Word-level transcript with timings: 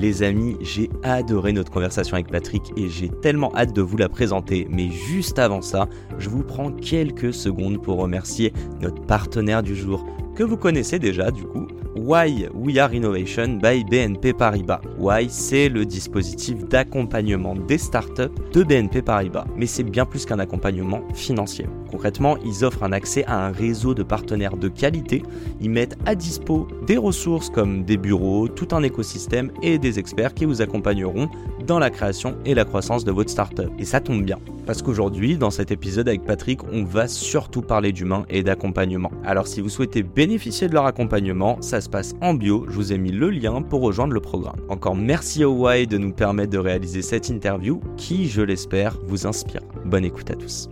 Les 0.00 0.22
amis, 0.22 0.56
j'ai 0.62 0.88
adoré 1.02 1.52
notre 1.52 1.70
conversation 1.70 2.14
avec 2.14 2.28
Patrick 2.28 2.72
et 2.74 2.88
j'ai 2.88 3.10
tellement 3.20 3.54
hâte 3.54 3.74
de 3.74 3.82
vous 3.82 3.98
la 3.98 4.08
présenter. 4.08 4.66
Mais 4.70 4.88
juste 4.90 5.38
avant 5.38 5.60
ça, 5.60 5.90
je 6.16 6.30
vous 6.30 6.42
prends 6.42 6.72
quelques 6.72 7.34
secondes 7.34 7.82
pour 7.82 7.98
remercier 7.98 8.54
notre 8.80 9.02
partenaire 9.02 9.62
du 9.62 9.76
jour, 9.76 10.06
que 10.36 10.42
vous 10.42 10.56
connaissez 10.56 10.98
déjà 10.98 11.30
du 11.30 11.44
coup, 11.44 11.66
Why 12.02 12.48
We 12.54 12.78
Are 12.78 12.94
Innovation 12.94 13.58
by 13.58 13.84
BNP 13.84 14.32
Paribas. 14.32 14.80
Why, 14.98 15.28
c'est 15.28 15.68
le 15.68 15.84
dispositif 15.84 16.64
d'accompagnement 16.64 17.54
des 17.54 17.76
startups 17.76 18.32
de 18.54 18.62
BNP 18.62 19.02
Paribas. 19.02 19.44
Mais 19.54 19.66
c'est 19.66 19.82
bien 19.82 20.06
plus 20.06 20.24
qu'un 20.24 20.38
accompagnement 20.38 21.02
financier. 21.12 21.66
Concrètement, 21.90 22.38
ils 22.38 22.64
offrent 22.64 22.84
un 22.84 22.92
accès 22.92 23.24
à 23.26 23.44
un 23.44 23.52
réseau 23.52 23.92
de 23.92 24.02
partenaires 24.02 24.56
de 24.56 24.68
qualité. 24.68 25.22
Ils 25.60 25.68
mettent 25.68 25.98
à 26.06 26.14
dispo 26.14 26.66
des 26.86 26.96
ressources 26.96 27.50
comme 27.50 27.84
des 27.84 27.98
bureaux, 27.98 28.48
tout 28.48 28.68
un 28.72 28.82
écosystème 28.82 29.52
et 29.62 29.76
des 29.76 29.98
experts 29.98 30.32
qui 30.32 30.46
vous 30.46 30.62
accompagneront 30.62 31.28
dans 31.70 31.78
la 31.78 31.90
création 31.90 32.36
et 32.44 32.54
la 32.54 32.64
croissance 32.64 33.04
de 33.04 33.12
votre 33.12 33.30
startup. 33.30 33.70
Et 33.78 33.84
ça 33.84 34.00
tombe 34.00 34.24
bien, 34.24 34.40
parce 34.66 34.82
qu'aujourd'hui, 34.82 35.38
dans 35.38 35.52
cet 35.52 35.70
épisode 35.70 36.08
avec 36.08 36.24
Patrick, 36.24 36.64
on 36.64 36.82
va 36.82 37.06
surtout 37.06 37.62
parler 37.62 37.92
d'humain 37.92 38.24
et 38.28 38.42
d'accompagnement. 38.42 39.12
Alors 39.22 39.46
si 39.46 39.60
vous 39.60 39.68
souhaitez 39.68 40.02
bénéficier 40.02 40.68
de 40.68 40.74
leur 40.74 40.86
accompagnement, 40.86 41.62
ça 41.62 41.80
se 41.80 41.88
passe 41.88 42.16
en 42.20 42.34
bio, 42.34 42.66
je 42.68 42.74
vous 42.74 42.92
ai 42.92 42.98
mis 42.98 43.12
le 43.12 43.30
lien 43.30 43.62
pour 43.62 43.82
rejoindre 43.82 44.14
le 44.14 44.20
programme. 44.20 44.60
Encore 44.68 44.96
merci 44.96 45.44
au 45.44 45.70
Y 45.70 45.86
de 45.86 45.96
nous 45.96 46.12
permettre 46.12 46.50
de 46.50 46.58
réaliser 46.58 47.02
cette 47.02 47.28
interview 47.28 47.80
qui, 47.96 48.28
je 48.28 48.42
l'espère, 48.42 48.98
vous 49.04 49.28
inspire. 49.28 49.62
Bonne 49.84 50.04
écoute 50.04 50.28
à 50.28 50.34
tous. 50.34 50.68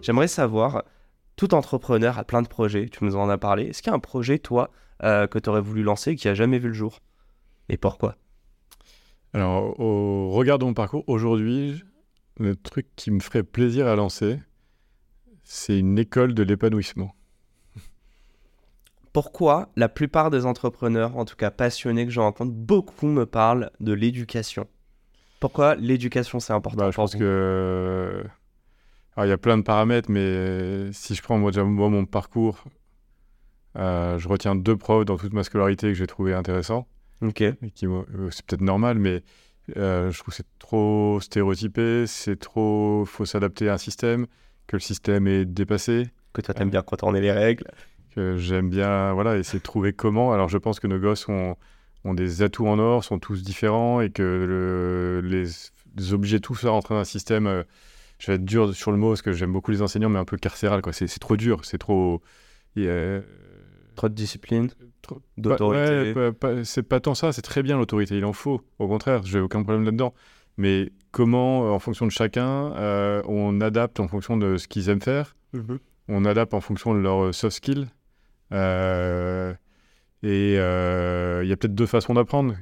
J'aimerais 0.00 0.28
savoir, 0.28 0.84
tout 1.36 1.52
entrepreneur 1.52 2.18
a 2.18 2.24
plein 2.24 2.40
de 2.40 2.48
projets, 2.48 2.88
tu 2.88 3.04
nous 3.04 3.14
en 3.14 3.28
as 3.28 3.36
parlé. 3.36 3.64
Est-ce 3.64 3.82
qu'il 3.82 3.90
y 3.90 3.92
a 3.92 3.96
un 3.96 3.98
projet, 3.98 4.38
toi, 4.38 4.70
euh, 5.02 5.26
que 5.26 5.38
tu 5.38 5.50
aurais 5.50 5.60
voulu 5.60 5.82
lancer 5.82 6.16
qui 6.16 6.28
a 6.28 6.34
jamais 6.34 6.58
vu 6.58 6.68
le 6.68 6.74
jour? 6.74 7.00
Et 7.68 7.76
pourquoi? 7.76 8.16
Alors, 9.32 9.78
au 9.78 10.30
regard 10.30 10.58
de 10.58 10.64
mon 10.64 10.74
parcours, 10.74 11.04
aujourd'hui, 11.06 11.82
le 12.38 12.56
truc 12.56 12.86
qui 12.96 13.10
me 13.10 13.20
ferait 13.20 13.44
plaisir 13.44 13.86
à 13.86 13.94
lancer, 13.94 14.40
c'est 15.44 15.78
une 15.78 15.98
école 15.98 16.34
de 16.34 16.42
l'épanouissement. 16.42 17.14
Pourquoi 19.12 19.68
la 19.76 19.88
plupart 19.88 20.30
des 20.30 20.46
entrepreneurs, 20.46 21.16
en 21.16 21.24
tout 21.24 21.36
cas 21.36 21.50
passionnés 21.50 22.06
que 22.06 22.12
je 22.12 22.20
rencontre, 22.20 22.52
beaucoup 22.52 23.06
me 23.06 23.26
parlent 23.26 23.70
de 23.80 23.92
l'éducation? 23.92 24.66
Pourquoi 25.40 25.74
l'éducation 25.74 26.38
c'est 26.38 26.52
important 26.52 26.84
bah, 26.84 26.90
Je 26.90 26.96
pense 26.96 27.16
que 27.16 28.24
il 29.18 29.28
y 29.28 29.32
a 29.32 29.38
plein 29.38 29.58
de 29.58 29.62
paramètres, 29.62 30.10
mais 30.10 30.92
si 30.92 31.14
je 31.14 31.22
prends 31.22 31.38
moi, 31.38 31.50
déjà, 31.50 31.64
mon 31.64 32.06
parcours, 32.06 32.64
euh, 33.76 34.18
je 34.18 34.28
retiens 34.28 34.54
deux 34.54 34.76
profs 34.76 35.04
dans 35.04 35.16
toute 35.16 35.32
ma 35.32 35.42
scolarité 35.42 35.88
que 35.88 35.94
j'ai 35.94 36.06
trouvé 36.06 36.32
intéressants. 36.32 36.86
Ok. 37.22 37.42
Euh, 37.42 38.30
c'est 38.30 38.44
peut-être 38.46 38.60
normal, 38.60 38.98
mais 38.98 39.22
euh, 39.76 40.10
je 40.10 40.18
trouve 40.18 40.32
que 40.32 40.36
c'est 40.36 40.58
trop 40.58 41.20
stéréotypé, 41.20 42.06
c'est 42.06 42.38
trop. 42.38 43.04
faut 43.04 43.24
s'adapter 43.24 43.68
à 43.68 43.74
un 43.74 43.78
système, 43.78 44.26
que 44.66 44.76
le 44.76 44.80
système 44.80 45.26
est 45.26 45.44
dépassé. 45.44 46.08
Que 46.32 46.40
toi, 46.40 46.54
t'aimes 46.54 46.70
bien 46.70 46.82
contourner 46.82 47.20
les 47.20 47.32
règles. 47.32 47.64
Que 48.14 48.36
j'aime 48.36 48.70
bien, 48.70 49.12
voilà, 49.12 49.36
essayer 49.36 49.58
de 49.58 49.64
trouver 49.64 49.92
comment. 49.92 50.32
Alors, 50.32 50.48
je 50.48 50.58
pense 50.58 50.80
que 50.80 50.86
nos 50.86 50.98
gosses 50.98 51.28
ont, 51.28 51.56
ont 52.04 52.14
des 52.14 52.42
atouts 52.42 52.66
en 52.66 52.78
or, 52.78 53.04
sont 53.04 53.18
tous 53.18 53.42
différents 53.42 54.00
et 54.00 54.10
que 54.10 54.22
le, 54.22 55.20
les, 55.22 55.48
les 55.96 56.12
obliger 56.12 56.40
tous 56.40 56.64
à 56.64 56.70
rentrer 56.70 56.94
dans 56.94 57.00
un 57.00 57.04
système 57.04 57.64
je 58.20 58.26
vais 58.26 58.34
être 58.34 58.44
dur 58.44 58.74
sur 58.74 58.92
le 58.92 58.98
mot 58.98 59.08
parce 59.08 59.22
que 59.22 59.32
j'aime 59.32 59.52
beaucoup 59.52 59.70
les 59.70 59.82
enseignants, 59.82 60.10
mais 60.10 60.18
un 60.18 60.24
peu 60.24 60.36
carcéral. 60.36 60.82
Quoi. 60.82 60.92
C'est, 60.92 61.08
trop 61.18 61.36
dur, 61.36 61.64
c'est 61.64 61.78
trop. 61.78 62.22
Trop 64.00 64.08
de 64.08 64.14
discipline, 64.14 64.70
trop... 65.02 65.20
d'autorité. 65.36 66.14
Ouais, 66.14 66.64
c'est 66.64 66.82
pas 66.82 67.00
tant 67.00 67.14
ça, 67.14 67.34
c'est 67.34 67.42
très 67.42 67.62
bien 67.62 67.76
l'autorité, 67.76 68.16
il 68.16 68.24
en 68.24 68.32
faut. 68.32 68.62
Au 68.78 68.88
contraire, 68.88 69.22
j'ai 69.24 69.40
aucun 69.40 69.62
problème 69.62 69.84
là-dedans. 69.84 70.14
Mais 70.56 70.90
comment, 71.10 71.66
euh, 71.66 71.70
en 71.72 71.78
fonction 71.80 72.06
de 72.06 72.10
chacun, 72.10 72.74
euh, 72.76 73.20
on 73.28 73.60
adapte 73.60 74.00
en 74.00 74.08
fonction 74.08 74.38
de 74.38 74.56
ce 74.56 74.68
qu'ils 74.68 74.88
aiment 74.88 75.02
faire, 75.02 75.36
mhm. 75.52 75.80
on 76.08 76.24
adapte 76.24 76.54
en 76.54 76.62
fonction 76.62 76.94
de 76.94 76.98
leurs 77.00 77.34
soft 77.34 77.54
skills. 77.54 77.88
Euh, 78.52 79.52
et 80.22 80.52
il 80.54 81.48
y 81.48 81.52
a 81.52 81.56
peut-être 81.58 81.74
deux 81.74 81.84
façons 81.84 82.14
d'apprendre. 82.14 82.54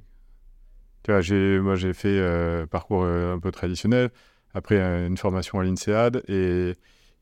Tu 1.05 1.13
vois, 1.13 1.21
j'ai, 1.21 1.61
moi, 1.61 1.77
j'ai 1.77 1.93
fait 1.93 2.21
parcours 2.69 3.05
un 3.05 3.39
peu 3.39 3.53
traditionnel 3.53 4.11
après 4.55 4.81
une 5.07 5.17
formation 5.17 5.61
à 5.61 5.63
l'INSEAD. 5.63 6.25
Et, 6.27 6.75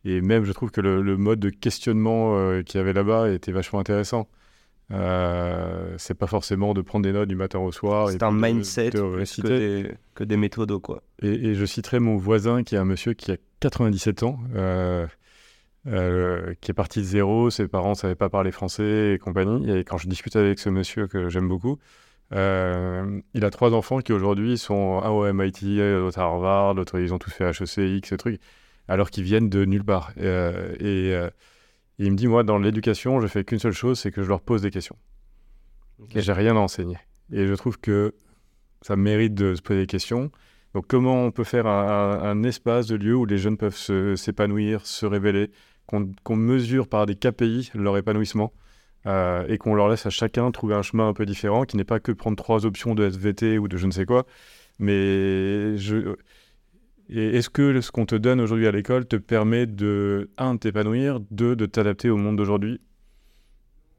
et 0.06 0.20
même, 0.20 0.44
je 0.44 0.52
trouve 0.52 0.70
que 0.70 0.80
le, 0.80 1.16
mode 1.16 1.40
de 1.40 1.50
questionnement 1.50 2.36
euh, 2.36 2.62
qu'il 2.62 2.78
y 2.78 2.80
avait 2.80 2.92
là-bas 2.92 3.30
était 3.30 3.50
vachement 3.50 3.80
intéressant. 3.80 4.28
Euh, 4.92 5.96
c'est 5.98 6.14
pas 6.14 6.28
forcément 6.28 6.74
de 6.74 6.80
prendre 6.80 7.04
des 7.04 7.12
notes 7.12 7.28
du 7.28 7.34
matin 7.34 7.58
au 7.58 7.72
soir. 7.72 8.10
C'est 8.10 8.22
un 8.22 8.30
mindset 8.30 8.90
que, 8.90 9.48
des, 9.48 9.90
que 10.14 10.22
des 10.22 10.36
méthodes. 10.36 10.80
Quoi. 10.80 11.02
Et, 11.22 11.54
je 11.54 11.64
citerai 11.64 11.98
mon 11.98 12.16
voisin 12.16 12.62
qui 12.62 12.76
est 12.76 12.78
un 12.78 12.84
monsieur 12.84 13.14
qui 13.14 13.32
a 13.32 13.36
97 13.58 14.22
ans, 14.22 14.38
euh, 14.54 15.06
qui 16.60 16.70
est 16.70 16.74
parti 16.74 17.00
de 17.00 17.04
zéro, 17.04 17.50
ses 17.50 17.66
parents 17.66 17.90
ne 17.90 17.94
savaient 17.94 18.14
pas 18.14 18.28
parler 18.28 18.52
français 18.52 19.14
et 19.14 19.18
compagnie. 19.18 19.68
Et 19.70 19.82
quand 19.82 19.98
je 19.98 20.08
discute 20.08 20.36
avec 20.36 20.60
ce 20.60 20.68
monsieur 20.68 21.08
que 21.08 21.28
j'aime 21.28 21.48
beaucoup, 21.48 21.78
euh, 22.32 23.20
il 23.34 23.44
a 23.44 23.50
trois 23.50 23.72
enfants 23.72 24.00
qui 24.00 24.12
aujourd'hui 24.12 24.58
sont 24.58 25.00
un 25.02 25.10
au 25.10 25.32
MIT, 25.32 25.78
l'autre 25.78 26.18
à 26.18 26.22
Harvard, 26.22 26.74
l'autre 26.74 26.98
ils 26.98 27.14
ont 27.14 27.18
tous 27.18 27.30
fait 27.30 27.44
HEC, 27.44 27.78
X, 27.78 28.08
ce 28.08 28.14
truc, 28.16 28.40
alors 28.88 29.10
qu'ils 29.10 29.24
viennent 29.24 29.48
de 29.48 29.64
nulle 29.64 29.84
part. 29.84 30.12
Euh, 30.18 30.74
euh, 30.80 31.30
et, 31.98 32.04
il 32.04 32.12
me 32.12 32.16
dit, 32.16 32.26
moi, 32.26 32.42
dans 32.42 32.58
l'éducation, 32.58 33.20
je 33.20 33.26
fais 33.26 33.44
qu'une 33.44 33.58
seule 33.58 33.72
chose, 33.72 33.98
c'est 33.98 34.10
que 34.10 34.22
je 34.22 34.28
leur 34.28 34.40
pose 34.40 34.62
des 34.62 34.70
questions. 34.70 34.96
Okay. 36.02 36.20
J'ai 36.20 36.32
rien 36.32 36.56
à 36.56 36.60
enseigner. 36.60 36.98
Et 37.32 37.46
je 37.46 37.54
trouve 37.54 37.78
que 37.78 38.14
ça 38.82 38.96
mérite 38.96 39.34
de 39.34 39.54
se 39.54 39.62
poser 39.62 39.80
des 39.80 39.86
questions. 39.86 40.30
Donc, 40.74 40.86
comment 40.88 41.24
on 41.24 41.30
peut 41.30 41.44
faire 41.44 41.66
un, 41.66 42.42
espace 42.42 42.86
de 42.86 42.96
lieu 42.96 43.16
où 43.16 43.24
les 43.24 43.38
jeunes 43.38 43.56
peuvent 43.56 43.76
s'épanouir, 44.16 44.86
se, 44.86 45.06
révéler, 45.06 45.50
qu'on 45.86 46.36
mesure 46.36 46.86
par 46.86 47.06
des 47.06 47.14
KPI 47.14 47.70
leur 47.74 47.96
épanouissement 47.96 48.52
euh, 49.06 49.46
et 49.48 49.56
qu'on 49.56 49.74
leur 49.74 49.88
laisse 49.88 50.04
à 50.04 50.10
chacun 50.10 50.50
trouver 50.50 50.74
un 50.74 50.82
chemin 50.82 51.08
un 51.08 51.14
peu 51.14 51.24
différent, 51.24 51.64
qui 51.64 51.76
n'est 51.76 51.84
pas 51.84 52.00
que 52.00 52.12
prendre 52.12 52.36
trois 52.36 52.66
options 52.66 52.94
de 52.94 53.08
SVT 53.08 53.56
ou 53.56 53.68
de 53.68 53.76
je 53.76 53.86
ne 53.86 53.92
sais 53.92 54.04
quoi. 54.04 54.26
Mais 54.78 55.78
je... 55.78 56.16
est-ce 57.08 57.50
que 57.50 57.80
ce 57.80 57.90
qu'on 57.90 58.06
te 58.06 58.14
donne 58.14 58.40
aujourd'hui 58.40 58.66
à 58.66 58.72
l'école 58.72 59.06
te 59.06 59.16
permet 59.16 59.66
de, 59.66 60.30
un, 60.38 60.54
de 60.54 60.58
t'épanouir, 60.58 61.20
deux, 61.30 61.54
de 61.54 61.66
t'adapter 61.66 62.10
au 62.10 62.16
monde 62.16 62.36
d'aujourd'hui? 62.36 62.80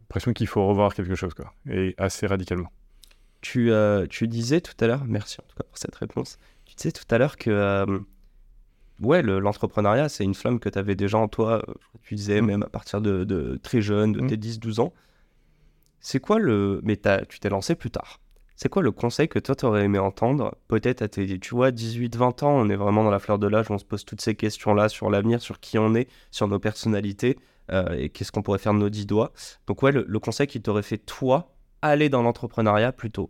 L'impression 0.01 0.34
qu'il 0.34 0.47
faut 0.47 0.66
revoir 0.66 0.94
quelque 0.94 1.16
chose, 1.16 1.34
quoi, 1.34 1.53
et 1.69 1.96
assez 1.97 2.28
radicalement. 2.28 2.72
Tu, 3.41 3.72
euh, 3.72 4.07
tu 4.07 4.28
disais 4.28 4.62
tout 4.62 4.73
à 4.79 4.88
l'heure, 4.88 5.06
merci 5.06 5.38
en 5.40 5.47
tout 5.47 5.56
cas 5.56 5.63
pour 5.63 5.78
cette 5.78 5.96
réponse, 5.96 6.38
tu 6.66 6.75
disais 6.75 6.91
tout 6.91 7.06
à 7.09 7.17
l'heure 7.17 7.38
que 7.38 7.50
euh, 7.50 8.00
ouais, 9.01 9.22
l'entrepreneuriat, 9.22 10.09
c'est 10.09 10.23
une 10.23 10.34
flamme 10.34 10.59
que 10.59 10.69
tu 10.69 10.79
avais 10.79 10.96
déjà 10.96 11.17
en 11.17 11.28
toi, 11.28 11.62
euh, 11.67 11.73
tu 12.03 12.16
disais, 12.16 12.41
mm. 12.41 12.46
même 12.46 12.63
à 12.63 12.69
partir 12.69 13.01
de, 13.01 13.59
très 13.63 13.81
jeune, 13.81 14.13
de 14.13 14.22
mm. 14.22 14.28
tes 14.28 14.37
10-12 14.37 14.81
ans. 14.81 14.93
C'est 15.99 16.20
quoi 16.20 16.40
le. 16.40 16.79
Mais 16.84 16.97
tu 17.28 17.40
t'es 17.40 17.49
lancé 17.49 17.76
plus 17.76 17.91
tard. 17.91 18.20
C'est 18.57 18.69
quoi 18.69 18.81
le 18.81 18.91
conseil 18.91 19.27
que 19.29 19.37
toi, 19.37 19.55
tu 19.55 19.65
aurais 19.65 19.83
aimé 19.83 19.99
entendre 19.99 20.57
Peut-être 20.67 21.03
à 21.03 21.07
tes, 21.07 21.39
tu 21.39 21.53
vois, 21.53 21.69
18-20 21.69 22.43
ans, 22.43 22.53
on 22.53 22.69
est 22.69 22.75
vraiment 22.75 23.03
dans 23.03 23.11
la 23.11 23.19
fleur 23.19 23.37
de 23.37 23.47
l'âge, 23.47 23.67
on 23.69 23.77
se 23.77 23.85
pose 23.85 24.03
toutes 24.03 24.19
ces 24.19 24.33
questions-là 24.33 24.89
sur 24.89 25.11
l'avenir, 25.11 25.41
sur 25.43 25.59
qui 25.59 25.77
on 25.77 25.93
est, 25.93 26.09
sur 26.31 26.47
nos 26.47 26.57
personnalités, 26.57 27.37
euh, 27.71 27.95
et 27.95 28.09
qu'est-ce 28.09 28.31
qu'on 28.31 28.41
pourrait 28.41 28.57
faire 28.57 28.73
de 28.73 28.79
nos 28.79 28.89
dix 28.89 29.05
doigts. 29.05 29.31
Donc 29.67 29.83
ouais, 29.83 29.91
le, 29.91 30.19
conseil 30.19 30.47
qui 30.47 30.59
t'aurait 30.59 30.81
fait, 30.81 30.97
toi, 30.97 31.53
aller 31.83 32.09
dans 32.09 32.23
l'entrepreneuriat 32.23 32.91
plus 32.93 33.11
tôt. 33.11 33.29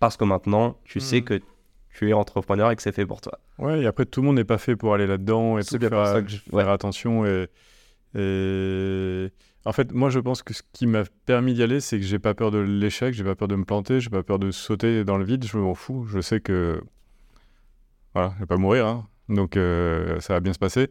Parce 0.00 0.16
que 0.16 0.24
maintenant, 0.24 0.76
tu 0.82 0.98
sais 0.98 1.20
mm. 1.20 1.24
que 1.24 1.40
tu 1.90 2.10
es 2.10 2.12
entrepreneur 2.12 2.72
et 2.72 2.76
que 2.76 2.82
c'est 2.82 2.90
fait 2.90 3.06
pour 3.06 3.20
toi. 3.20 3.38
Ouais, 3.58 3.82
et 3.82 3.86
après, 3.86 4.04
tout 4.04 4.20
le 4.20 4.26
monde 4.26 4.36
n'est 4.36 4.44
pas 4.44 4.58
fait 4.58 4.74
pour 4.74 4.94
aller 4.94 5.06
là-dedans 5.06 5.58
et 5.58 5.62
tout, 5.62 5.78
faire, 5.78 6.06
ça 6.06 6.22
que 6.22 6.28
je... 6.28 6.38
faire 6.38 6.70
attention. 6.70 7.24
Et, 7.24 7.46
et, 8.16 9.30
en 9.64 9.72
fait, 9.72 9.92
moi, 9.92 10.10
je 10.10 10.18
pense 10.20 10.42
que 10.42 10.54
ce 10.54 10.62
qui 10.72 10.86
m'a 10.86 11.02
permis 11.26 11.54
d'y 11.54 11.62
aller, 11.62 11.80
c'est 11.80 11.98
que 11.98 12.04
j'ai 12.04 12.18
pas 12.18 12.34
peur 12.34 12.50
de 12.50 12.58
l'échec, 12.58 13.12
j'ai 13.14 13.24
pas 13.24 13.34
peur 13.34 13.48
de 13.48 13.56
me 13.56 13.64
planter, 13.64 14.00
j'ai 14.00 14.10
pas 14.10 14.22
peur 14.22 14.38
de 14.38 14.50
sauter 14.50 15.04
dans 15.04 15.18
le 15.18 15.24
vide, 15.24 15.44
je 15.44 15.58
m'en 15.58 15.74
fous. 15.74 16.06
Je 16.06 16.20
sais 16.20 16.40
que. 16.40 16.80
Voilà, 18.14 18.32
je 18.36 18.40
vais 18.40 18.46
pas 18.46 18.56
mourir, 18.56 18.86
hein. 18.86 19.06
donc 19.28 19.56
euh, 19.56 20.18
ça 20.20 20.34
va 20.34 20.40
bien 20.40 20.52
se 20.52 20.58
passer. 20.58 20.88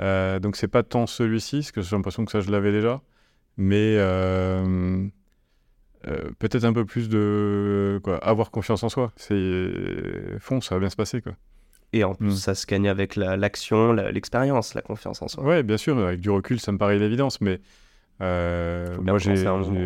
Euh, 0.00 0.38
donc, 0.38 0.56
c'est 0.56 0.68
pas 0.68 0.82
tant 0.82 1.06
celui-ci, 1.06 1.58
parce 1.58 1.72
que 1.72 1.82
j'ai 1.82 1.96
l'impression 1.96 2.24
que 2.24 2.32
ça, 2.32 2.40
je 2.40 2.50
l'avais 2.50 2.72
déjà. 2.72 3.00
Mais. 3.56 3.96
Euh, 3.96 5.08
peut-être 6.38 6.64
un 6.64 6.74
peu 6.74 6.84
plus 6.84 7.08
de 7.08 7.98
quoi, 8.04 8.18
avoir 8.18 8.50
confiance 8.50 8.82
en 8.82 8.90
soi. 8.90 9.10
C'est 9.16 9.70
fond, 10.38 10.60
ça 10.60 10.74
va 10.74 10.78
bien 10.80 10.90
se 10.90 10.96
passer 10.96 11.22
quoi. 11.22 11.32
Et 11.94 12.04
en 12.04 12.14
plus, 12.14 12.26
Mm. 12.26 12.36
ça 12.36 12.54
se 12.54 12.66
gagne 12.66 12.88
avec 12.88 13.16
la- 13.16 13.36
l'action, 13.38 13.92
la- 13.92 14.12
l'expérience, 14.12 14.74
la 14.74 14.82
confiance 14.82 15.22
en 15.22 15.28
soi. 15.28 15.42
Ouais, 15.44 15.62
bien 15.62 15.78
sûr, 15.78 15.96
avec 15.98 16.20
du 16.20 16.28
recul, 16.28 16.60
ça 16.60 16.72
me 16.72 16.76
paraît 16.78 16.98
l'évidence, 16.98 17.40
mais 17.40 17.58
euh, 18.20 18.96
moi 19.00 19.18
j'ai 19.18 19.34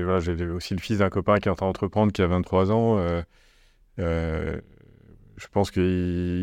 voilà, 0.02 0.18
aussi 0.54 0.74
le 0.74 0.80
fils 0.80 0.98
d'un 0.98 1.08
copain 1.08 1.38
qui 1.38 1.48
est 1.48 1.50
en 1.50 1.54
train 1.54 1.66
d'entreprendre, 1.66 2.12
qui 2.12 2.22
a 2.22 2.26
23 2.26 2.70
ans. 2.72 2.98
euh, 2.98 3.22
euh, 3.98 4.60
je 5.36 5.46
pense 5.48 5.70
qu'il 5.70 5.82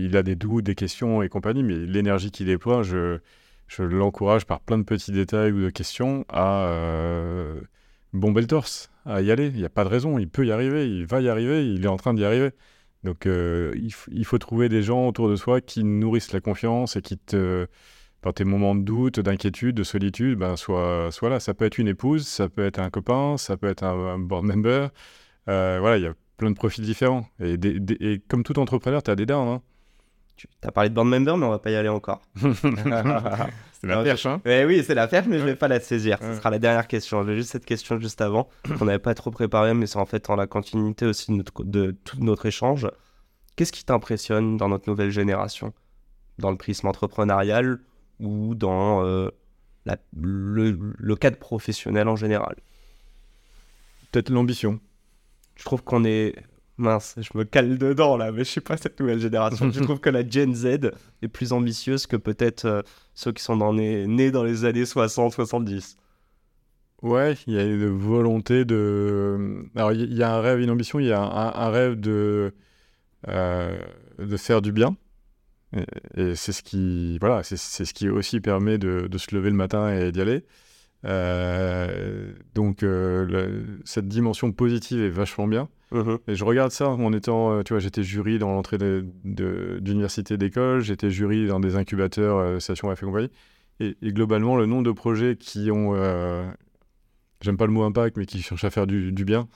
il 0.05 0.15
a 0.17 0.23
des 0.23 0.35
doutes, 0.35 0.65
des 0.65 0.75
questions 0.75 1.21
et 1.21 1.29
compagnie, 1.29 1.63
mais 1.63 1.75
l'énergie 1.75 2.31
qu'il 2.31 2.47
déploie, 2.47 2.81
je, 2.81 3.19
je 3.67 3.83
l'encourage 3.83 4.45
par 4.45 4.61
plein 4.61 4.77
de 4.77 4.83
petits 4.83 5.11
détails 5.11 5.51
ou 5.51 5.61
de 5.61 5.69
questions 5.69 6.25
à 6.29 6.71
bomber 8.13 8.41
le 8.41 8.47
torse, 8.47 8.89
à 9.05 9.21
y 9.21 9.31
aller. 9.31 9.47
Il 9.47 9.57
n'y 9.57 9.65
a 9.65 9.69
pas 9.69 9.83
de 9.83 9.89
raison, 9.89 10.17
il 10.17 10.29
peut 10.29 10.45
y 10.45 10.51
arriver, 10.51 10.89
il 10.89 11.05
va 11.05 11.19
y 11.21 11.27
arriver, 11.27 11.69
il 11.69 11.83
est 11.83 11.89
en 11.89 11.97
train 11.97 12.13
d'y 12.13 12.23
arriver. 12.23 12.51
Donc 13.03 13.27
il 13.27 14.25
faut 14.25 14.37
trouver 14.37 14.69
des 14.69 14.81
gens 14.81 15.07
autour 15.07 15.29
de 15.29 15.35
soi 15.35 15.59
qui 15.61 15.83
nourrissent 15.83 16.31
la 16.31 16.39
confiance 16.39 16.95
et 16.95 17.01
qui 17.01 17.17
te, 17.17 17.67
dans 18.25 18.33
tes 18.33 18.43
moments 18.43 18.75
de 18.75 18.81
doute, 18.83 19.19
d'inquiétude, 19.21 19.75
de 19.75 19.83
solitude, 19.83 20.37
ben, 20.39 20.57
sois, 20.57 21.09
sois 21.11 21.29
là. 21.29 21.39
Ça 21.39 21.53
peut 21.53 21.63
être 21.65 21.77
une 21.77 21.87
épouse, 21.87 22.27
ça 22.27 22.49
peut 22.49 22.65
être 22.65 22.79
un 22.79 22.89
copain, 22.89 23.37
ça 23.37 23.55
peut 23.55 23.67
être 23.67 23.83
un, 23.83 24.15
un 24.15 24.19
board 24.19 24.43
member. 24.45 24.89
Euh, 25.47 25.77
voilà, 25.79 25.97
il 25.97 26.03
y 26.03 26.07
a 26.07 26.13
plein 26.37 26.49
de 26.49 26.55
profils 26.55 26.83
différents. 26.83 27.27
Et, 27.39 27.55
des- 27.57 27.79
des- 27.79 27.97
et 28.01 28.19
comme 28.27 28.43
tout 28.43 28.57
entrepreneur, 28.59 29.01
tu 29.03 29.11
as 29.11 29.15
des 29.15 29.25
dents. 29.27 29.53
Hein. 29.53 29.61
Tu 30.37 30.47
as 30.63 30.71
parlé 30.71 30.89
de 30.89 30.95
band 30.95 31.05
member, 31.05 31.37
mais 31.37 31.45
on 31.45 31.49
va 31.51 31.59
pas 31.59 31.69
y 31.71 31.75
aller 31.75 31.87
encore. 31.87 32.21
C'est 33.81 33.87
la 33.87 34.03
perche, 34.03 34.25
hein 34.25 34.41
Eh 34.45 34.65
oui, 34.65 34.83
c'est 34.83 34.95
l'affaire, 34.95 35.25
mais 35.27 35.37
je 35.37 35.43
vais 35.45 35.55
pas 35.55 35.67
la 35.67 35.79
saisir. 35.79 36.17
Ce 36.19 36.33
sera 36.35 36.49
la 36.49 36.57
dernière 36.59 36.87
question. 36.87 37.23
J'ai 37.25 37.35
juste 37.35 37.51
cette 37.51 37.65
question 37.65 37.99
juste 37.99 38.19
avant, 38.21 38.49
qu'on 38.79 38.85
n'avait 38.85 38.99
pas 38.99 39.13
trop 39.13 39.29
préparée, 39.31 39.73
mais 39.75 39.85
c'est 39.85 39.99
en 39.99 40.05
fait 40.05 40.29
en 40.29 40.35
la 40.35 40.47
continuité 40.47 41.05
aussi 41.05 41.31
de, 41.31 41.37
notre- 41.37 41.63
de 41.63 41.91
tout 42.03 42.17
notre 42.21 42.45
échange. 42.47 42.87
Qu'est-ce 43.55 43.71
qui 43.71 43.85
t'impressionne 43.85 44.57
dans 44.57 44.69
notre 44.69 44.89
nouvelle 44.89 45.11
génération? 45.11 45.73
Dans 46.39 46.49
le 46.51 46.57
prisme 46.57 46.87
entrepreneurial 46.87 47.79
ou 48.19 48.55
dans 48.55 49.03
euh, 49.05 49.29
la- 49.85 49.97
le, 50.19 50.77
le 50.97 51.15
cadre 51.15 51.37
professionnel 51.37 52.07
en 52.07 52.15
général 52.15 52.55
Peut-être 54.11 54.29
l'ambition. 54.29 54.79
Je 55.55 55.63
trouve 55.65 55.83
qu'on 55.83 56.03
est. 56.05 56.35
Mince, 56.77 57.15
je 57.17 57.37
me 57.37 57.45
cale 57.45 57.77
dedans 57.77 58.17
là, 58.17 58.33
mais 58.33 58.39
je 58.39 58.49
suis 58.49 58.59
pas 58.61 58.75
cette 58.75 58.99
nouvelle 58.99 59.19
génération. 59.21 59.71
je 59.71 59.79
trouve 59.83 59.99
que 60.01 60.09
la 60.09 60.27
Gen 60.27 60.53
Z 60.53 60.65
est 61.21 61.27
plus 61.29 61.53
ambitieuse 61.53 62.05
que 62.05 62.17
peut-être 62.17 62.65
euh, 62.65 62.81
ceux 63.13 63.31
qui 63.31 63.41
sont 63.41 63.55
dans 63.55 63.71
les- 63.71 64.05
nés 64.07 64.29
dans 64.31 64.43
les 64.43 64.65
années 64.65 64.83
60-70. 64.83 65.95
Ouais, 67.01 67.35
il 67.47 67.53
y 67.53 67.57
a 67.59 67.63
une 67.63 67.87
volonté 67.97 68.65
de. 68.65 69.65
Alors, 69.75 69.93
il 69.93 70.13
y- 70.13 70.23
a 70.23 70.33
un 70.35 70.41
rêve, 70.41 70.59
une 70.59 70.69
ambition, 70.69 70.99
il 70.99 71.05
y 71.07 71.11
a 71.13 71.21
un, 71.21 71.53
un 71.53 71.69
rêve 71.69 71.99
de, 71.99 72.53
euh, 73.29 73.77
de 74.19 74.37
faire 74.37 74.61
du 74.61 74.71
bien. 74.71 74.97
Et, 75.75 75.85
et 76.21 76.35
c'est 76.35 76.51
ce 76.53 76.63
qui, 76.63 77.17
voilà, 77.19 77.43
c'est 77.43 77.57
ce 77.57 77.93
qui 77.93 78.09
aussi 78.09 78.39
permet 78.39 78.77
de, 78.77 79.07
de 79.07 79.17
se 79.17 79.35
lever 79.35 79.49
le 79.49 79.55
matin 79.55 79.93
et 79.93 80.11
d'y 80.11 80.21
aller. 80.21 80.43
Euh, 81.05 82.31
donc, 82.55 82.81
euh, 82.83 83.25
le- 83.25 83.79
cette 83.85 84.07
dimension 84.07 84.51
positive 84.51 85.01
est 85.01 85.09
vachement 85.09 85.47
bien. 85.47 85.69
Et 86.27 86.35
je 86.35 86.43
regarde 86.43 86.71
ça 86.71 86.89
en 86.89 87.13
étant, 87.13 87.53
euh, 87.53 87.63
tu 87.63 87.73
vois, 87.73 87.79
j'étais 87.79 88.03
jury 88.03 88.39
dans 88.39 88.51
l'entrée 88.51 88.77
d'université 89.23 90.37
d'école, 90.37 90.81
j'étais 90.81 91.09
jury 91.09 91.47
dans 91.47 91.59
des 91.59 91.75
incubateurs, 91.75 92.37
euh, 92.37 92.59
Station 92.59 92.93
F 92.93 93.03
et 93.03 93.05
compagnie. 93.05 93.29
Et, 93.79 93.95
et 94.01 94.11
globalement, 94.13 94.55
le 94.57 94.65
nombre 94.65 94.83
de 94.83 94.91
projets 94.91 95.35
qui 95.37 95.69
ont, 95.71 95.93
j'aime 97.41 97.57
pas 97.57 97.65
le 97.65 97.71
mot 97.71 97.83
impact, 97.83 98.17
mais 98.17 98.25
qui 98.25 98.41
cherchent 98.41 98.63
à 98.63 98.69
faire 98.71 98.87
du, 98.87 99.11
bien, 99.11 99.47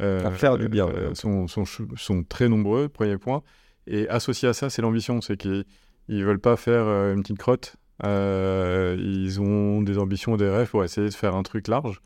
euh, 0.00 0.24
À 0.24 0.30
faire 0.30 0.56
du 0.56 0.68
bien, 0.68 0.86
ouais. 0.86 1.14
sont, 1.14 1.46
sont, 1.48 1.64
ch- 1.64 1.86
sont 1.96 2.22
très 2.24 2.48
nombreux, 2.48 2.88
premier 2.88 3.18
point. 3.18 3.42
Et 3.86 4.08
associé 4.08 4.48
à 4.48 4.52
ça, 4.52 4.70
c'est 4.70 4.82
l'ambition, 4.82 5.20
c'est 5.20 5.36
qu'ils 5.36 5.64
ils 6.08 6.24
veulent 6.24 6.40
pas 6.40 6.56
faire 6.56 6.86
euh, 6.86 7.14
une 7.14 7.22
petite 7.22 7.38
crotte. 7.38 7.76
Euh, 8.04 8.96
ils 8.98 9.40
ont 9.40 9.82
des 9.82 9.98
ambitions, 9.98 10.36
des 10.36 10.48
rêves 10.48 10.70
pour 10.70 10.84
essayer 10.84 11.08
de 11.08 11.14
faire 11.14 11.34
un 11.34 11.42
truc 11.42 11.68
large. 11.68 12.00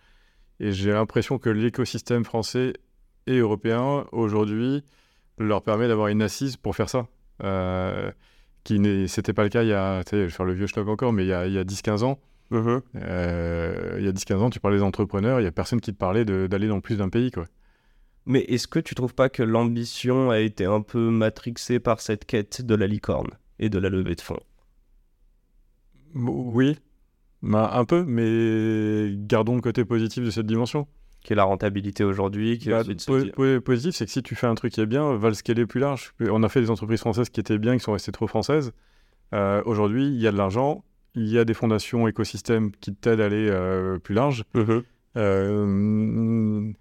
Et 0.60 0.72
j'ai 0.72 0.92
l'impression 0.92 1.38
que 1.38 1.50
l'écosystème 1.50 2.24
français 2.24 2.74
et 3.26 3.38
européen, 3.38 4.06
aujourd'hui, 4.12 4.84
leur 5.38 5.62
permet 5.62 5.88
d'avoir 5.88 6.08
une 6.08 6.22
assise 6.22 6.56
pour 6.56 6.76
faire 6.76 6.88
ça. 6.88 7.06
Euh, 7.42 8.10
qui 8.64 9.08
c'était 9.08 9.32
pas 9.32 9.42
le 9.42 9.48
cas 9.48 9.62
il 9.62 9.70
y 9.70 9.72
a, 9.72 10.02
je 10.10 10.16
vais 10.16 10.28
faire 10.28 10.44
le 10.44 10.52
vieux 10.52 10.66
schnock 10.66 10.88
encore, 10.88 11.12
mais 11.14 11.24
il 11.24 11.28
y 11.28 11.32
a, 11.32 11.46
il 11.46 11.52
y 11.54 11.58
a 11.58 11.64
10-15 11.64 12.04
ans. 12.04 12.18
Euh, 12.52 13.96
il 13.98 14.04
y 14.04 14.08
a 14.08 14.12
10-15 14.12 14.34
ans, 14.36 14.50
tu 14.50 14.60
parlais 14.60 14.78
des 14.78 14.82
entrepreneurs, 14.82 15.40
il 15.40 15.44
y 15.44 15.46
a 15.46 15.52
personne 15.52 15.80
qui 15.80 15.92
te 15.92 15.96
parlait 15.96 16.24
d'aller 16.24 16.68
dans 16.68 16.80
plus 16.80 16.98
d'un 16.98 17.08
pays, 17.08 17.30
quoi. 17.30 17.44
Mais 18.26 18.40
est-ce 18.40 18.68
que 18.68 18.78
tu 18.78 18.94
trouves 18.94 19.14
pas 19.14 19.28
que 19.28 19.42
l'ambition 19.42 20.30
a 20.30 20.38
été 20.40 20.64
un 20.64 20.82
peu 20.82 21.10
matrixée 21.10 21.80
par 21.80 22.00
cette 22.00 22.24
quête 22.26 22.62
de 22.62 22.74
la 22.74 22.86
licorne 22.86 23.30
et 23.58 23.68
de 23.70 23.78
la 23.78 23.88
levée 23.88 24.14
de 24.14 24.20
fonds? 24.20 24.40
Oui, 26.14 26.78
bah, 27.42 27.70
un 27.74 27.84
peu, 27.84 28.04
mais 28.06 29.14
gardons 29.16 29.54
le 29.54 29.60
côté 29.60 29.84
positif 29.84 30.24
de 30.24 30.30
cette 30.30 30.46
dimension. 30.46 30.86
Qui 31.22 31.34
est 31.34 31.36
la 31.36 31.44
rentabilité 31.44 32.02
aujourd'hui 32.02 32.56
qui 32.58 32.70
Bah, 32.70 32.82
po- 33.06 33.60
positif, 33.60 33.94
c'est 33.94 34.06
que 34.06 34.10
si 34.10 34.22
tu 34.22 34.34
fais 34.34 34.46
un 34.46 34.54
truc 34.54 34.72
qui 34.72 34.80
est 34.80 34.86
bien, 34.86 35.16
va 35.16 35.28
le 35.28 35.34
scaler 35.34 35.66
plus 35.66 35.78
large. 35.78 36.14
On 36.20 36.42
a 36.42 36.48
fait 36.48 36.62
des 36.62 36.70
entreprises 36.70 37.00
françaises 37.00 37.28
qui 37.28 37.40
étaient 37.40 37.58
bien, 37.58 37.76
qui 37.76 37.84
sont 37.84 37.92
restées 37.92 38.10
trop 38.12 38.26
françaises. 38.26 38.72
Euh, 39.34 39.62
Aujourd'hui, 39.66 40.06
il 40.06 40.18
y 40.20 40.26
a 40.26 40.32
de 40.32 40.38
l'argent, 40.38 40.82
il 41.14 41.28
y 41.28 41.38
a 41.38 41.44
des 41.44 41.52
fondations, 41.52 42.08
écosystèmes 42.08 42.70
qui 42.80 42.94
t'aident 42.94 43.20
à 43.20 43.26
aller 43.26 43.48
euh, 43.50 43.98
plus 43.98 44.14
large. 44.14 44.44
Euh, 45.16 46.72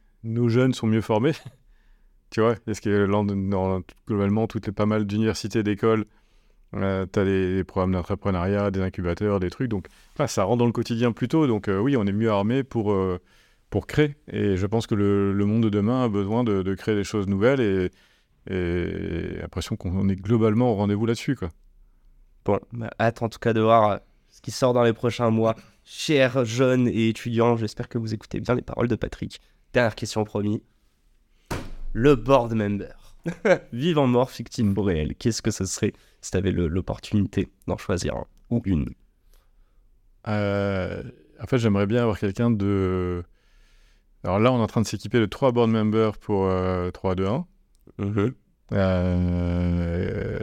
jeunes 0.49 0.73
sont 0.73 0.87
mieux 0.87 1.01
formés. 1.01 1.33
tu 2.29 2.41
vois, 2.41 2.55
parce 2.65 2.79
que 2.79 3.05
dans, 3.05 3.81
globalement, 4.07 4.47
toutes 4.47 4.67
les, 4.67 4.73
pas 4.73 4.85
mal 4.85 5.05
d'universités, 5.05 5.63
d'écoles, 5.63 6.05
euh, 6.75 7.05
tu 7.11 7.19
as 7.19 7.25
des, 7.25 7.63
programmes 7.63 7.93
d'entrepreneuriat, 7.93 8.71
des 8.71 8.81
incubateurs, 8.81 9.39
des 9.39 9.49
trucs. 9.49 9.69
Donc, 9.69 9.87
ça 10.27 10.43
rentre 10.43 10.59
dans 10.59 10.65
le 10.65 10.71
quotidien 10.71 11.11
plus 11.11 11.27
tôt. 11.27 11.47
Donc, 11.47 11.67
euh, 11.67 11.79
oui, 11.79 11.97
on 11.97 12.05
est 12.05 12.11
mieux 12.11 12.29
armé 12.29 12.63
pour, 12.63 12.91
euh, 12.91 13.19
pour 13.69 13.87
créer. 13.87 14.15
Et 14.31 14.57
je 14.57 14.65
pense 14.65 14.87
que 14.87 14.95
le, 14.95 15.33
monde 15.45 15.63
de 15.63 15.69
demain 15.69 16.05
a 16.05 16.09
besoin 16.09 16.43
de, 16.43 16.73
créer 16.75 16.95
des 16.95 17.03
choses 17.03 17.27
nouvelles 17.27 17.61
et, 17.61 17.91
et 18.49 19.31
j'ai 19.33 19.41
l'impression 19.41 19.75
qu'on 19.75 20.09
est 20.09 20.15
globalement 20.15 20.71
au 20.71 20.75
rendez-vous 20.75 21.05
là-dessus. 21.05 21.35
quoi. 21.35 21.49
Bon, 22.45 22.59
bah, 22.71 22.89
hâte 22.99 23.21
en 23.21 23.29
tout 23.29 23.39
cas 23.39 23.53
de 23.53 23.61
voir 23.61 23.91
euh, 23.91 23.97
ce 24.29 24.41
qui 24.41 24.51
sort 24.51 24.73
dans 24.73 24.83
les 24.83 24.93
prochains 24.93 25.29
mois. 25.29 25.55
Chers 25.83 26.45
jeunes 26.45 26.87
et 26.87 27.09
étudiants, 27.09 27.57
j'espère 27.57 27.89
que 27.89 27.97
vous 27.97 28.13
écoutez 28.13 28.39
bien 28.39 28.55
les 28.55 28.61
paroles 28.61 28.87
de 28.87 28.95
Patrick. 28.95 29.41
Dernière 29.73 29.95
question 29.95 30.23
promis. 30.23 30.63
Le 31.93 32.15
board 32.15 32.53
member. 32.53 33.15
Vivant 33.73 34.07
mort, 34.07 34.31
fictif 34.31 34.65
ou 34.75 34.81
réel. 34.81 35.15
Qu'est-ce 35.15 35.41
que 35.41 35.51
ce 35.51 35.65
serait 35.65 35.93
si 36.21 36.31
tu 36.31 36.37
avais 36.37 36.51
l'opportunité 36.51 37.49
d'en 37.67 37.77
choisir 37.77 38.15
un 38.15 38.25
ou 38.49 38.61
une? 38.65 38.93
Euh, 40.27 41.03
en 41.41 41.45
fait, 41.47 41.57
j'aimerais 41.57 41.87
bien 41.87 42.01
avoir 42.01 42.19
quelqu'un 42.19 42.51
de. 42.51 43.23
Alors 44.23 44.39
là, 44.39 44.51
on 44.51 44.59
est 44.59 44.63
en 44.63 44.67
train 44.67 44.81
de 44.81 44.87
s'équiper 44.87 45.19
de 45.19 45.25
trois 45.25 45.51
board 45.51 45.69
members 45.69 46.17
pour 46.17 46.45
euh, 46.45 46.91
3, 46.91 47.15
2, 47.15 47.27
1. 47.27 47.45
Euh, 48.71 50.39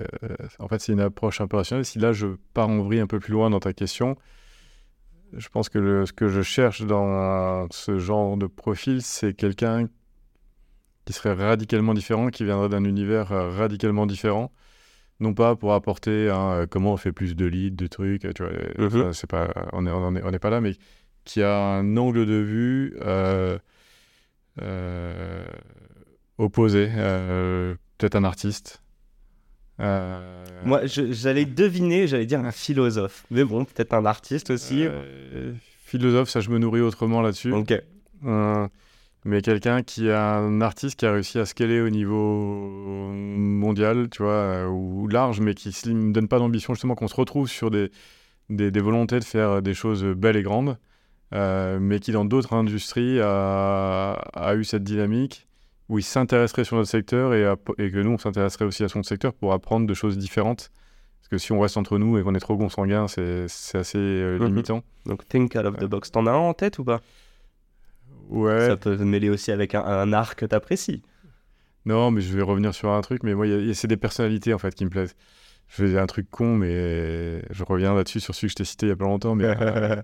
en 0.59 0.69
fait, 0.69 0.81
c'est 0.81 0.93
une 0.93 1.01
approche 1.01 1.41
un 1.41 1.47
peu 1.47 1.57
rationnelle. 1.57 1.85
Si 1.85 1.99
là, 1.99 2.13
je 2.13 2.27
pars 2.55 2.69
en 2.69 2.83
vrille 2.83 3.01
un 3.01 3.07
peu 3.07 3.21
plus 3.21 3.33
loin 3.33 3.51
dans 3.51 3.61
ta 3.61 3.73
question, 3.73 4.17
je 5.33 5.49
pense 5.49 5.69
que 5.69 5.79
le- 5.79 6.07
ce 6.07 6.13
que 6.13 6.29
je 6.29 6.43
cherche 6.43 6.83
dans 6.83 7.67
ce 7.71 7.99
genre 7.99 8.37
de 8.37 8.47
profil, 8.47 9.03
c'est 9.03 9.35
quelqu'un 9.35 9.89
qui 11.05 11.13
serait 11.13 11.35
radicalement 11.35 11.95
différent, 11.95 12.29
qui 12.31 12.45
viendrait 12.45 12.69
d'un 12.69 12.85
univers 12.85 13.31
euh, 13.33 13.51
radicalement 13.51 14.07
différent. 14.07 14.53
Non 15.21 15.35
pas 15.35 15.57
pour 15.57 15.73
apporter 15.73 16.29
un, 16.31 16.53
euh, 16.63 16.67
comment 16.67 16.93
on 16.93 16.97
fait 16.97 17.13
plus 17.13 17.37
de 17.37 17.47
leads, 17.47 17.77
de 17.77 17.87
trucs, 17.87 18.23
tu 18.35 18.43
vois, 18.43 18.53
Mhm. 18.79 19.13
c'est 19.13 19.29
pas, 19.31 19.53
on 19.73 19.83
n'est 19.83 19.91
on 19.91 20.15
est, 20.17 20.23
on 20.23 20.31
est 20.33 20.39
pas 20.39 20.51
là, 20.51 20.61
mais 20.61 20.73
qui 21.25 21.43
a 21.43 21.57
un 21.57 21.97
angle 21.97 22.27
de 22.27 22.35
vue 22.35 22.97
euh, 23.03 23.59
euh, 24.63 25.45
opposé, 26.39 26.91
euh, 26.97 27.75
peut-être 27.99 28.17
un 28.17 28.25
artiste. 28.25 28.83
Euh, 29.81 30.21
Moi, 30.65 30.81
j'allais 30.87 31.45
deviner, 31.45 32.07
j'allais 32.07 32.27
dire 32.27 32.41
un 32.41 32.53
philosophe. 32.53 33.25
Mais 33.31 33.45
bon, 33.45 33.65
peut-être 33.65 33.93
un 33.95 34.07
artiste 34.07 34.51
aussi. 34.51 34.85
euh, 34.87 35.53
philosophe, 35.85 36.29
ça 36.31 36.41
je 36.41 36.51
me 36.51 36.59
nourris 36.59 36.81
autrement 36.81 37.21
là-dessus. 37.21 37.53
Ok. 37.53 37.75
Euh, 38.25 38.69
mais 39.25 39.43
quelqu'un 39.43 39.83
qui 39.83 40.09
a 40.11 40.37
un 40.37 40.61
artiste 40.61 40.99
qui 40.99 41.05
a 41.07 41.13
réussi 41.13 41.39
à 41.39 41.47
scaler 41.47 41.81
au 41.81 41.91
niveau 41.91 43.11
mondial, 43.13 44.09
tu 44.11 44.23
vois, 44.23 44.33
euh, 44.33 44.67
ou 44.69 45.09
large, 45.09 45.41
mais 45.41 45.55
qui 45.55 45.71
ne 45.93 46.13
donne 46.13 46.29
pas 46.29 46.39
d'ambition, 46.39 46.75
justement, 46.75 46.95
qu'on 46.95 47.09
se 47.09 47.17
retrouve 47.17 47.49
sur 47.49 47.71
des, 47.71 47.91
des, 48.49 48.71
des 48.71 48.81
volontés 48.81 49.19
de 49.19 49.25
faire 49.25 49.61
des 49.63 49.75
choses 49.75 50.05
belles 50.05 50.37
et 50.37 50.43
grandes, 50.43 50.79
euh, 51.35 51.79
mais 51.81 51.99
qui 51.99 52.13
dans 52.13 52.25
d'autres 52.25 52.53
industries 52.55 53.19
a, 53.21 54.13
a 54.13 54.55
eu 54.55 54.65
cette 54.65 54.85
dynamique 54.85 55.46
où 55.89 55.99
il 55.99 56.03
s'intéresserait 56.03 56.65
sur 56.65 56.77
notre 56.77 56.89
secteur 56.91 57.33
et, 57.35 57.45
à- 57.47 57.57
et 57.79 57.91
que 57.91 57.99
nous, 57.99 58.11
on 58.13 58.19
s'intéresserait 58.19 58.65
aussi 58.65 58.83
à 58.85 58.89
son 58.89 59.03
secteur 59.03 59.33
pour 59.35 59.53
apprendre 59.53 59.87
de 59.87 59.95
choses 59.95 60.19
différentes. 60.19 60.71
Parce 61.21 61.29
que 61.29 61.39
si 61.39 61.53
on 61.53 61.61
reste 61.61 61.77
entre 61.77 61.99
nous 61.99 62.19
et 62.19 62.23
qu'on 62.23 62.35
est 62.35 62.41
trop 62.41 62.57
consanguin, 62.57 63.09
c'est 63.09 63.49
c'est 63.49 63.79
assez 63.79 63.99
euh, 63.99 64.39
Mhm. 64.39 64.47
limitant. 64.47 64.83
Donc, 65.07 65.27
think 65.29 65.55
out 65.57 65.65
of 65.65 65.77
the 65.77 65.85
box. 65.85 66.11
T'en 66.13 66.27
as 66.27 66.31
un 66.33 66.35
en 66.37 66.55
tête 66.55 66.79
ou 66.79 66.85
pas? 66.85 67.01
Ouais. 68.29 68.69
Ça 68.69 68.77
peut 68.77 68.97
mêler 68.97 69.29
aussi 69.31 69.51
avec 69.53 69.75
un, 69.75 69.85
un 69.85 70.13
art 70.13 70.37
que 70.37 70.47
t'apprécies. 70.47 71.03
Non, 71.85 72.11
mais 72.11 72.21
je 72.21 72.37
vais 72.37 72.43
revenir 72.43 72.75
sur 72.75 72.91
un 72.91 73.01
truc, 73.01 73.23
mais 73.23 73.35
moi, 73.35 73.47
c'est 73.75 73.87
des 73.87 73.97
personnalités 73.97 74.53
en 74.55 74.59
fait 74.59 74.75
qui 74.75 74.85
me 74.85 74.91
plaisent. 74.91 75.15
Je 75.69 75.85
fais 75.87 75.99
un 75.99 76.07
truc 76.07 76.29
con, 76.31 76.57
mais 76.57 77.43
je 77.51 77.65
reviens 77.65 77.95
là-dessus 77.95 78.21
sur 78.21 78.35
celui 78.35 78.49
que 78.49 78.53
je 78.53 78.57
t'ai 78.57 78.65
cité 78.65 78.87
il 78.87 78.89
y 78.91 78.93
a 78.93 78.97
pas 78.97 79.05
longtemps. 79.05 79.35
Mais 79.37 79.47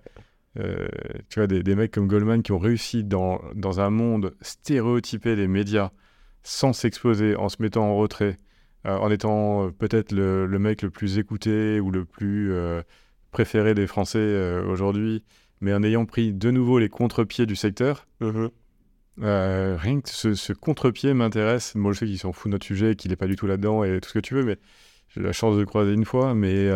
euh, 0.59 0.87
tu 1.29 1.41
vois, 1.41 1.47
des, 1.47 1.63
des 1.63 1.75
mecs 1.75 1.93
comme 1.93 2.09
Goldman 2.09 2.43
qui 2.43 2.53
ont 2.53 2.59
réussi 2.59 3.05
dans, 3.05 3.41
dans 3.55 3.81
un 3.81 3.91
monde 3.91 4.35
stéréotypé 4.41 5.37
des 5.37 5.49
médias, 5.49 5.91
sans 6.43 6.73
s'exposer, 6.73 7.37
en 7.37 7.49
se 7.49 7.61
mettant 7.61 7.85
en 7.85 7.97
retrait, 7.97 8.37
euh, 8.87 8.97
en 8.97 9.11
étant 9.11 9.67
euh, 9.67 9.71
peut-être 9.71 10.13
le, 10.13 10.47
le 10.47 10.59
mec 10.59 10.83
le 10.83 10.91
plus 10.91 11.19
écouté 11.19 11.81
ou 11.81 11.91
le 11.91 12.05
plus 12.05 12.53
préféré 13.31 13.75
des 13.75 13.87
Français 13.87 14.61
aujourd'hui, 14.67 15.25
mais 15.61 15.73
en 15.73 15.83
ayant 15.83 16.05
pris 16.05 16.35
de 16.35 16.51
nouveau 16.51 16.79
les 16.79 16.89
contre-pieds 16.89 17.47
du 17.47 17.57
secteur. 17.57 18.07
Euh, 19.21 19.77
rien 19.79 20.01
que 20.01 20.09
ce, 20.09 20.35
ce 20.35 20.53
contre-pied 20.53 21.15
m'intéresse. 21.15 21.75
Moi, 21.75 21.93
je 21.93 22.01
sais 22.01 22.07
qu'il 22.07 22.19
s'en 22.19 22.33
fout 22.33 22.51
de 22.51 22.55
notre 22.55 22.67
sujet, 22.67 22.97
qu'il 22.97 23.11
n'est 23.11 23.17
pas 23.17 23.27
du 23.27 23.37
tout 23.37 23.47
là-dedans 23.47 23.85
et 23.85 24.01
tout 24.01 24.09
ce 24.09 24.15
que 24.15 24.19
tu 24.19 24.35
veux, 24.35 24.43
mais 24.45 24.59
j'ai 25.09 25.21
eu 25.21 25.25
la 25.25 25.33
chance 25.33 25.57
de 25.57 25.65
croiser 25.65 25.93
une 25.93 26.05
fois. 26.05 26.35
Mais 26.35 26.69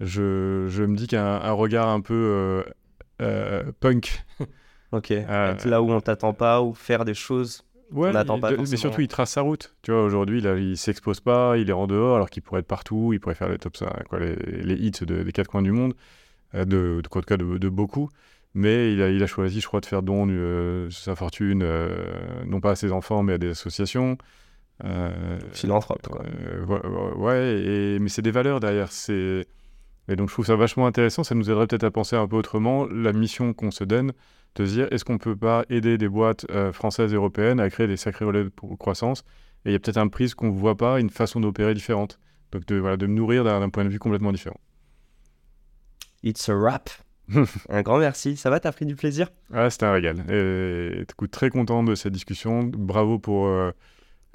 je, 0.00 0.66
je 0.68 0.82
me 0.84 0.96
dis 0.96 1.06
qu'un 1.06 1.24
un 1.24 1.52
regard 1.52 1.88
un 1.88 2.00
peu 2.00 2.14
euh, 2.14 2.62
euh, 3.22 3.72
punk. 3.80 4.24
Ok. 4.92 5.10
Euh, 5.10 5.52
Être 5.52 5.64
là 5.64 5.82
où 5.82 5.90
on 5.90 6.00
t'attend 6.00 6.32
pas 6.32 6.62
ou 6.62 6.72
faire 6.72 7.04
des 7.04 7.12
choses. 7.12 7.62
Ouais, 7.90 8.12
il- 8.36 8.40
pas 8.40 8.52
mais 8.56 8.76
surtout, 8.76 9.00
il 9.00 9.08
trace 9.08 9.32
sa 9.32 9.40
route. 9.42 9.74
Tu 9.82 9.90
vois, 9.90 10.04
aujourd'hui, 10.04 10.40
là, 10.40 10.56
il 10.56 10.76
s'expose 10.76 11.18
pas, 11.20 11.56
il 11.58 11.68
est 11.68 11.72
en 11.72 11.88
dehors, 11.88 12.14
alors 12.16 12.30
qu'il 12.30 12.42
pourrait 12.42 12.60
être 12.60 12.66
partout, 12.68 13.10
il 13.12 13.18
pourrait 13.20 13.34
faire 13.34 13.48
les 13.48 13.58
top 13.58 13.76
5, 13.76 14.04
quoi, 14.08 14.20
les, 14.20 14.36
les 14.36 14.74
hits 14.74 14.92
de- 15.04 15.24
des 15.24 15.32
quatre 15.32 15.48
coins 15.48 15.62
du 15.62 15.72
monde, 15.72 15.94
de, 16.54 16.64
de, 16.64 16.98
en 16.98 17.02
tout 17.02 17.20
cas 17.20 17.36
de, 17.36 17.58
de 17.58 17.68
beaucoup. 17.68 18.10
Mais 18.54 18.92
il 18.92 19.02
a, 19.02 19.10
il 19.10 19.22
a 19.22 19.26
choisi, 19.26 19.60
je 19.60 19.66
crois, 19.66 19.80
de 19.80 19.86
faire 19.86 20.02
don 20.02 20.26
de 20.26 20.88
sa 20.90 21.16
fortune, 21.16 21.62
euh, 21.64 22.44
non 22.46 22.60
pas 22.60 22.70
à 22.72 22.76
ses 22.76 22.92
enfants, 22.92 23.22
mais 23.24 23.34
à 23.34 23.38
des 23.38 23.50
associations. 23.50 24.16
Euh, 24.84 25.38
Philanthrope, 25.52 26.06
quoi. 26.08 26.22
euh, 26.24 26.64
ouais, 26.64 27.16
ouais, 27.16 27.60
et, 27.60 27.98
mais 27.98 28.08
c'est 28.08 28.22
des 28.22 28.30
valeurs 28.30 28.60
derrière. 28.60 28.92
C'est... 28.92 29.46
Et 30.08 30.16
donc 30.16 30.28
je 30.28 30.34
trouve 30.34 30.46
ça 30.46 30.56
vachement 30.56 30.86
intéressant. 30.86 31.24
Ça 31.24 31.34
nous 31.34 31.50
aiderait 31.50 31.66
peut-être 31.66 31.84
à 31.84 31.90
penser 31.90 32.16
un 32.16 32.26
peu 32.26 32.36
autrement 32.36 32.86
la 32.86 33.12
mission 33.12 33.52
qu'on 33.52 33.70
se 33.70 33.84
donne, 33.84 34.12
de 34.54 34.66
se 34.66 34.72
dire 34.72 34.88
est-ce 34.90 35.04
qu'on 35.04 35.18
peut 35.18 35.36
pas 35.36 35.64
aider 35.68 35.98
des 35.98 36.08
boîtes 36.08 36.46
euh, 36.50 36.72
françaises 36.72 37.12
et 37.12 37.16
européennes 37.16 37.60
à 37.60 37.68
créer 37.70 37.86
des 37.86 37.96
sacrés 37.96 38.24
relais 38.24 38.44
de 38.44 38.50
croissance? 38.78 39.24
Et 39.64 39.70
il 39.70 39.72
y 39.72 39.76
a 39.76 39.78
peut-être 39.78 39.98
un 39.98 40.08
prisme 40.08 40.36
qu'on 40.36 40.48
ne 40.48 40.58
voit 40.58 40.76
pas, 40.76 41.00
une 41.00 41.10
façon 41.10 41.40
d'opérer 41.40 41.74
différente. 41.74 42.20
Donc 42.52 42.64
de, 42.66 42.76
voilà, 42.76 42.96
de 42.96 43.06
me 43.06 43.14
nourrir 43.14 43.42
d'un, 43.42 43.60
d'un 43.60 43.68
point 43.68 43.84
de 43.84 43.88
vue 43.88 43.98
complètement 43.98 44.32
différent. 44.32 44.60
It's 46.22 46.48
a 46.48 46.54
wrap. 46.54 46.90
un 47.68 47.82
grand 47.82 47.98
merci. 47.98 48.36
Ça 48.36 48.50
va, 48.50 48.60
t'as 48.60 48.72
pris 48.72 48.86
du 48.86 48.94
plaisir? 48.94 49.28
Ah, 49.52 49.68
c'était 49.70 49.86
un 49.86 49.92
régal. 49.92 50.24
Et 50.30 51.02
écoute, 51.02 51.30
très 51.30 51.50
content 51.50 51.82
de 51.82 51.94
cette 51.94 52.12
discussion. 52.12 52.62
Bravo 52.62 53.18
pour 53.18 53.46
euh, 53.46 53.72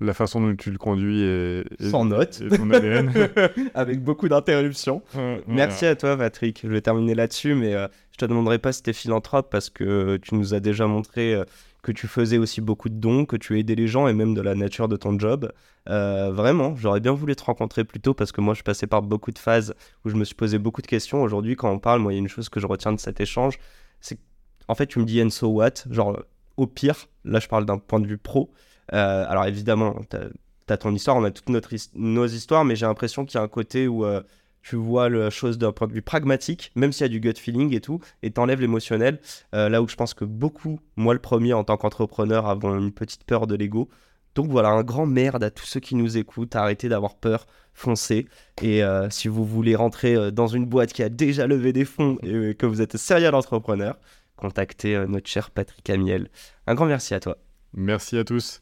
la 0.01 0.13
façon 0.13 0.41
dont 0.41 0.55
tu 0.55 0.71
le 0.71 0.77
conduis 0.77 1.21
et- 1.21 1.63
Sans 1.89 2.57
ton 2.57 2.69
ADN. 2.71 3.11
Avec 3.73 4.03
beaucoup 4.03 4.27
d'interruptions. 4.27 5.01
Merci 5.47 5.85
à 5.85 5.95
toi, 5.95 6.17
Patrick. 6.17 6.61
Je 6.63 6.67
vais 6.69 6.81
terminer 6.81 7.15
là-dessus, 7.15 7.53
mais 7.55 7.73
euh, 7.75 7.87
je 8.11 8.17
te 8.17 8.25
demanderai 8.25 8.59
pas 8.59 8.71
si 8.73 8.83
t'es 8.83 8.93
philanthrope 8.93 9.49
parce 9.51 9.69
que 9.69 10.17
tu 10.17 10.35
nous 10.35 10.53
as 10.53 10.59
déjà 10.59 10.87
montré 10.87 11.33
euh, 11.35 11.43
que 11.83 11.91
tu 11.91 12.07
faisais 12.07 12.37
aussi 12.37 12.61
beaucoup 12.61 12.89
de 12.89 12.95
dons, 12.95 13.25
que 13.25 13.35
tu 13.35 13.57
aidais 13.59 13.75
les 13.75 13.87
gens 13.87 14.07
et 14.07 14.13
même 14.13 14.33
de 14.33 14.41
la 14.41 14.53
nature 14.55 14.87
de 14.87 14.97
ton 14.97 15.17
job. 15.17 15.51
Euh, 15.89 16.31
vraiment, 16.31 16.75
j'aurais 16.75 16.99
bien 16.99 17.11
voulu 17.13 17.35
te 17.35 17.43
rencontrer 17.43 17.83
plus 17.83 17.99
tôt 17.99 18.13
parce 18.13 18.31
que 18.31 18.39
moi, 18.41 18.53
je 18.53 18.61
passais 18.61 18.85
par 18.87 19.01
beaucoup 19.01 19.31
de 19.31 19.39
phases 19.39 19.73
où 20.05 20.09
je 20.09 20.15
me 20.15 20.23
suis 20.23 20.35
posé 20.35 20.59
beaucoup 20.59 20.81
de 20.83 20.87
questions. 20.87 21.23
Aujourd'hui, 21.23 21.55
quand 21.55 21.71
on 21.71 21.79
parle, 21.79 21.99
moi, 22.01 22.11
il 22.13 22.17
y 22.17 22.19
a 22.19 22.21
une 22.21 22.27
chose 22.27 22.49
que 22.49 22.59
je 22.59 22.67
retiens 22.67 22.93
de 22.93 22.99
cet 22.99 23.19
échange, 23.19 23.57
c'est 23.99 24.19
en 24.67 24.75
fait, 24.75 24.85
tu 24.87 24.99
me 24.99 25.05
dis 25.05 25.21
and 25.23 25.31
so 25.31 25.47
what, 25.47 25.71
genre 25.89 26.19
au 26.55 26.67
pire, 26.67 27.07
là, 27.25 27.39
je 27.39 27.47
parle 27.47 27.65
d'un 27.65 27.79
point 27.79 27.99
de 27.99 28.05
vue 28.07 28.19
pro. 28.19 28.51
Euh, 28.93 29.25
alors 29.27 29.45
évidemment, 29.45 29.95
t'as 30.09 30.27
as 30.69 30.77
ton 30.77 30.93
histoire, 30.93 31.17
on 31.17 31.23
a 31.25 31.31
toutes 31.31 31.49
notre 31.49 31.73
nos 31.95 32.27
histoires, 32.27 32.63
mais 32.63 32.77
j'ai 32.77 32.85
l'impression 32.85 33.25
qu'il 33.25 33.35
y 33.35 33.41
a 33.41 33.43
un 33.43 33.49
côté 33.49 33.89
où 33.89 34.05
euh, 34.05 34.21
tu 34.61 34.77
vois 34.77 35.09
la 35.09 35.29
chose 35.29 35.57
d'un 35.57 35.73
point 35.73 35.87
de 35.87 35.91
vue 35.93 36.01
pragmatique, 36.01 36.71
même 36.75 36.93
s'il 36.93 37.03
y 37.03 37.05
a 37.05 37.09
du 37.09 37.19
gut 37.19 37.33
feeling 37.37 37.73
et 37.75 37.81
tout, 37.81 37.99
et 38.23 38.31
t'enlèves 38.31 38.61
l'émotionnel. 38.61 39.19
Euh, 39.53 39.67
là 39.67 39.81
où 39.81 39.87
je 39.89 39.95
pense 39.95 40.13
que 40.13 40.23
beaucoup, 40.23 40.79
moi 40.95 41.13
le 41.13 41.19
premier 41.19 41.51
en 41.53 41.65
tant 41.65 41.75
qu'entrepreneur, 41.75 42.47
avons 42.47 42.77
une 42.77 42.93
petite 42.93 43.25
peur 43.25 43.47
de 43.47 43.55
l'ego. 43.55 43.89
Donc 44.33 44.47
voilà, 44.49 44.69
un 44.69 44.83
grand 44.83 45.05
merde 45.05 45.43
à 45.43 45.51
tous 45.51 45.65
ceux 45.65 45.81
qui 45.81 45.95
nous 45.95 46.17
écoutent, 46.17 46.55
arrêtez 46.55 46.87
d'avoir 46.87 47.15
peur, 47.15 47.47
foncez. 47.73 48.27
Et 48.61 48.81
si 49.09 49.27
vous 49.27 49.43
voulez 49.43 49.75
rentrer 49.75 50.31
dans 50.31 50.47
une 50.47 50.65
boîte 50.65 50.93
qui 50.93 51.03
a 51.03 51.09
déjà 51.09 51.47
levé 51.47 51.73
des 51.73 51.83
fonds 51.83 52.17
et 52.23 52.55
que 52.55 52.65
vous 52.65 52.81
êtes 52.81 52.95
serial 52.95 53.35
entrepreneur, 53.35 53.99
contactez 54.37 55.05
notre 55.05 55.27
cher 55.27 55.51
Patrick 55.51 55.89
Amiel. 55.89 56.29
Un 56.65 56.75
grand 56.75 56.85
merci 56.85 57.13
à 57.13 57.19
toi. 57.19 57.39
Merci 57.73 58.17
à 58.17 58.23
tous. 58.23 58.61